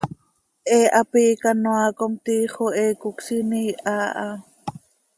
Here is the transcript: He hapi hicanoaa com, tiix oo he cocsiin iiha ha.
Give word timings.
He 0.69 0.79
hapi 0.95 1.19
hicanoaa 1.27 1.87
com, 1.97 2.13
tiix 2.25 2.51
oo 2.63 2.71
he 2.77 2.85
cocsiin 3.01 3.51
iiha 3.61 3.95
ha. 4.19 4.27